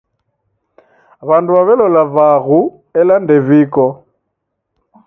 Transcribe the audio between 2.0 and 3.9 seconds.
vaghu, ela ndeviko